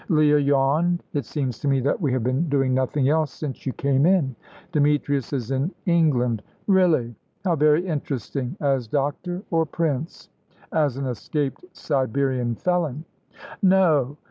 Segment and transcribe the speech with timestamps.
[0.09, 1.03] Leah yawned.
[1.13, 4.35] "It seems to me that we have been doing nothing else since you came in."
[4.71, 7.13] "Demetrius is in England." "Really!
[7.45, 8.57] How very interesting!
[8.59, 10.29] As doctor or Prince?"
[10.71, 13.05] "As an escaped Siberian felon."
[13.61, 14.17] "No!"